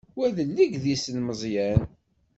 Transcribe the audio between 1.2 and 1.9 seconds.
Meẓyan.